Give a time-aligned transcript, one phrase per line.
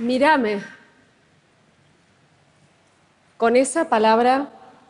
[0.00, 0.62] Mírame.
[3.36, 4.48] Con esa palabra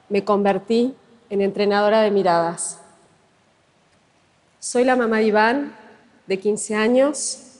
[0.08, 0.94] me convertí
[1.30, 2.80] en entrenadora de miradas.
[4.60, 5.76] Soy la mamá de Iván,
[6.28, 7.56] de 15 años.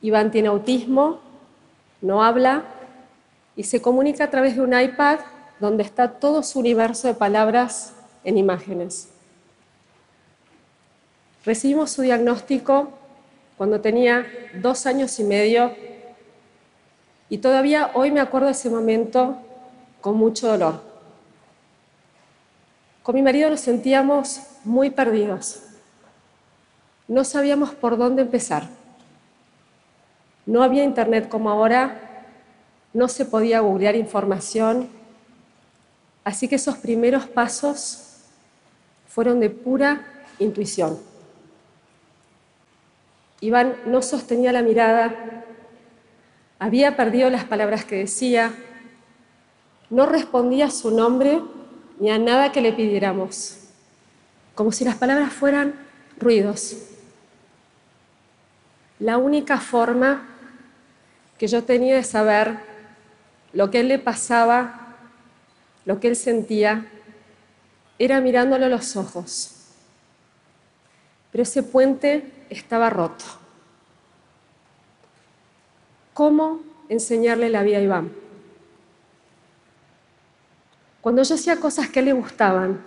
[0.00, 1.20] Iván tiene autismo,
[2.00, 2.64] no habla
[3.56, 5.18] y se comunica a través de un iPad
[5.58, 7.92] donde está todo su universo de palabras
[8.24, 9.10] en imágenes.
[11.44, 12.88] Recibimos su diagnóstico
[13.58, 14.26] cuando tenía
[14.62, 15.89] dos años y medio
[17.30, 19.36] y todavía hoy me acuerdo de ese momento
[20.00, 20.82] con mucho dolor.
[23.04, 25.62] Con mi marido nos sentíamos muy perdidos.
[27.06, 28.68] No sabíamos por dónde empezar.
[30.44, 32.26] No había internet como ahora,
[32.92, 34.88] no se podía googlear información,
[36.24, 38.24] así que esos primeros pasos
[39.06, 40.04] fueron de pura
[40.40, 40.98] intuición.
[43.40, 45.44] Iván no sostenía la mirada,
[46.60, 48.52] había perdido las palabras que decía,
[49.88, 51.40] no respondía a su nombre
[51.98, 53.58] ni a nada que le pidiéramos,
[54.54, 55.74] como si las palabras fueran
[56.18, 56.76] ruidos.
[58.98, 60.28] La única forma
[61.38, 62.58] que yo tenía de saber
[63.54, 64.96] lo que él le pasaba,
[65.86, 66.86] lo que él sentía,
[67.98, 69.54] era mirándolo a los ojos.
[71.32, 73.39] Pero ese puente estaba roto.
[76.20, 78.12] ¿Cómo enseñarle la vida a Iván?
[81.00, 82.78] Cuando yo hacía cosas que le gustaban,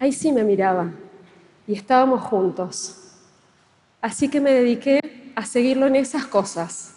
[0.00, 0.90] ahí sí me miraba
[1.64, 3.14] y estábamos juntos.
[4.00, 5.00] Así que me dediqué
[5.36, 6.96] a seguirlo en esas cosas,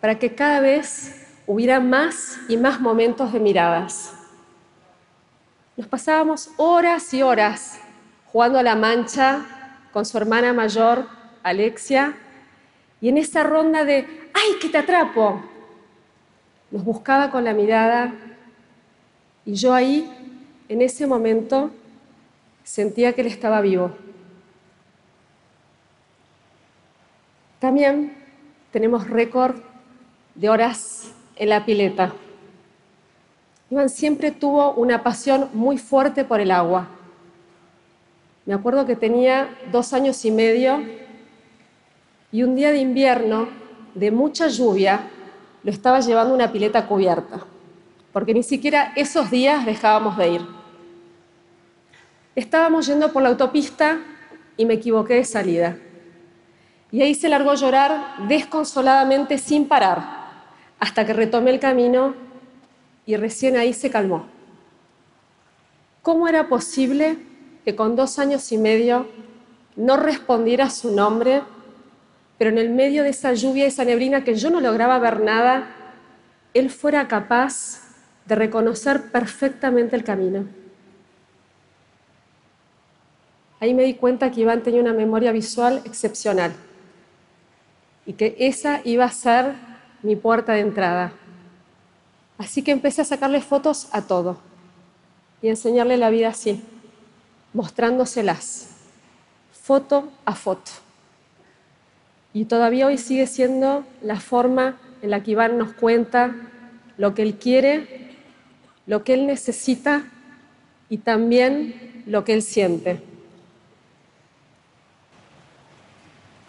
[0.00, 4.14] para que cada vez hubiera más y más momentos de miradas.
[5.76, 7.78] Nos pasábamos horas y horas
[8.32, 9.44] jugando a la mancha
[9.92, 11.06] con su hermana mayor
[11.42, 12.16] Alexia,
[13.00, 15.42] y en esa ronda de, ¡ay, que te atrapo!
[16.70, 18.14] Nos buscaba con la mirada
[19.44, 20.08] y yo ahí,
[20.68, 21.70] en ese momento,
[22.62, 23.90] sentía que él estaba vivo.
[27.58, 28.14] También
[28.70, 29.56] tenemos récord
[30.34, 32.12] de horas en la pileta.
[33.70, 36.88] Iván siempre tuvo una pasión muy fuerte por el agua.
[38.46, 40.82] Me acuerdo que tenía dos años y medio
[42.32, 43.48] y un día de invierno,
[43.94, 45.10] de mucha lluvia,
[45.62, 47.40] lo estaba llevando una pileta cubierta,
[48.12, 50.46] porque ni siquiera esos días dejábamos de ir.
[52.34, 53.98] Estábamos yendo por la autopista
[54.56, 55.76] y me equivoqué de salida.
[56.92, 60.20] Y ahí se largó a llorar desconsoladamente sin parar,
[60.78, 62.14] hasta que retomé el camino
[63.06, 64.26] y recién ahí se calmó.
[66.02, 67.18] ¿Cómo era posible
[67.64, 69.08] que con dos años y medio
[69.76, 71.42] no respondiera su nombre
[72.40, 75.66] pero en el medio de esa lluvia, esa neblina que yo no lograba ver nada,
[76.54, 77.82] él fuera capaz
[78.24, 80.46] de reconocer perfectamente el camino.
[83.60, 86.54] Ahí me di cuenta que Iván tenía una memoria visual excepcional
[88.06, 89.52] y que esa iba a ser
[90.02, 91.12] mi puerta de entrada.
[92.38, 94.38] Así que empecé a sacarle fotos a todo
[95.42, 96.64] y enseñarle la vida así,
[97.52, 98.70] mostrándoselas,
[99.52, 100.70] foto a foto.
[102.32, 106.34] Y todavía hoy sigue siendo la forma en la que Iván nos cuenta
[106.96, 108.16] lo que él quiere,
[108.86, 110.04] lo que él necesita
[110.88, 113.00] y también lo que él siente.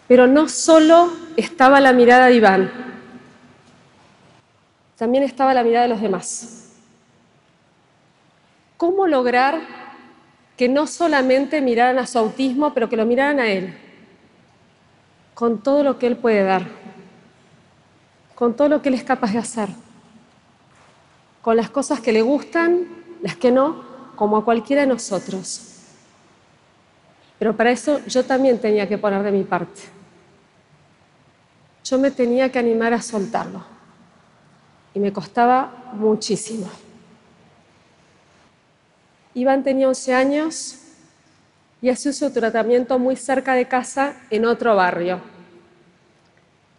[0.06, 2.70] Pero no solo estaba la mirada de Iván,
[4.96, 6.76] también estaba la mirada de los demás.
[8.76, 9.60] ¿Cómo lograr
[10.56, 13.74] que no solamente miraran a su autismo, pero que lo miraran a él?
[15.34, 16.66] Con todo lo que Él puede dar,
[18.34, 19.68] con todo lo que Él es capaz de hacer,
[21.40, 22.86] con las cosas que le gustan,
[23.22, 23.84] las que no,
[24.16, 25.68] como a cualquiera de nosotros.
[27.38, 29.80] Pero para eso yo también tenía que poner de mi parte.
[31.84, 33.64] Yo me tenía que animar a soltarlo.
[34.94, 36.68] Y me costaba muchísimo.
[39.34, 40.78] Iván tenía 11 años
[41.82, 45.20] y hacía su tratamiento muy cerca de casa en otro barrio.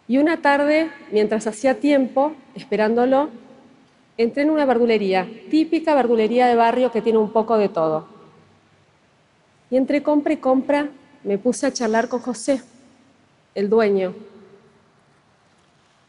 [0.08, 3.28] Y una tarde, mientras hacía tiempo, esperándolo,
[4.16, 8.08] entré en una verdulería, típica verdulería de barrio que tiene un poco de todo.
[9.70, 10.88] Y entre compra y compra
[11.22, 12.62] me puse a charlar con José,
[13.54, 14.14] el dueño.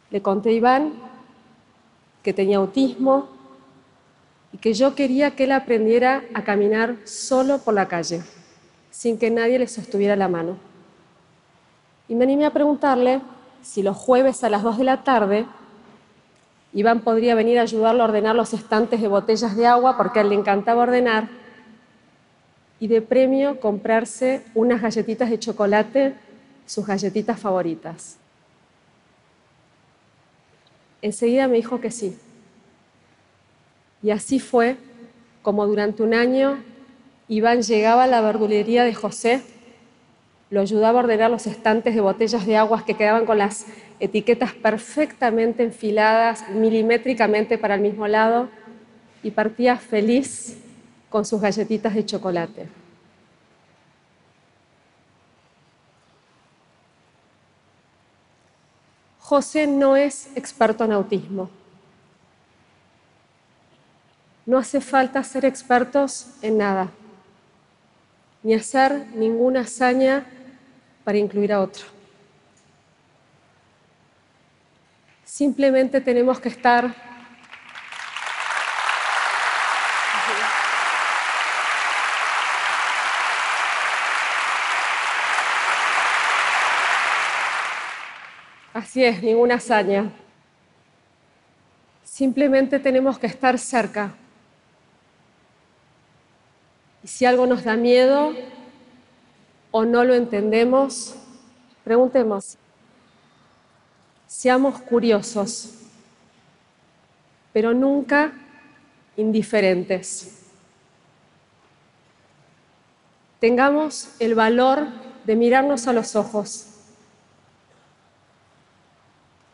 [0.10, 0.94] Le conté a Iván
[2.24, 3.28] que tenía autismo
[4.54, 8.24] y que yo quería que él aprendiera a caminar solo por la calle
[8.96, 10.56] sin que nadie le sostuviera la mano.
[12.08, 13.20] Y me animé a preguntarle
[13.62, 15.46] si los jueves a las 2 de la tarde
[16.72, 20.22] Iván podría venir a ayudarlo a ordenar los estantes de botellas de agua porque a
[20.22, 21.28] él le encantaba ordenar.
[22.80, 26.16] Y de premio comprarse unas galletitas de chocolate,
[26.66, 28.16] sus galletitas favoritas.
[31.02, 32.18] Enseguida me dijo que sí.
[34.02, 34.78] Y así fue
[35.42, 36.64] como durante un año
[37.28, 39.42] Iván llegaba a la verdulería de José,
[40.52, 43.66] lo ayudaba a ordenar los estantes de botellas de aguas que quedaban con las
[44.00, 48.50] etiquetas perfectamente enfiladas milimétricamente para el mismo lado
[49.24, 50.58] y partía feliz
[51.10, 52.68] con sus galletitas de chocolate.
[59.20, 61.50] José no es experto en autismo.
[64.46, 66.92] No hace falta ser expertos en nada,
[68.46, 70.24] ni hacer ninguna hazaña
[71.04, 71.84] para incluir a otro.
[75.24, 76.94] Simplemente tenemos que estar
[88.76, 90.12] Así es, ninguna hazaña.
[92.04, 94.14] Simplemente tenemos que estar cerca.
[97.06, 98.34] Y si algo nos da miedo
[99.70, 101.14] o no lo entendemos,
[101.84, 102.58] preguntemos.
[104.26, 105.70] Seamos curiosos,
[107.54, 108.34] pero nunca
[109.18, 110.48] indiferentes.
[113.40, 114.88] Tengamos el valor
[115.26, 116.70] de mirarnos a los ojos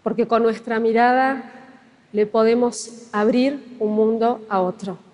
[0.03, 1.51] porque con nuestra mirada
[2.13, 5.10] le podemos abrir un mundo a otro.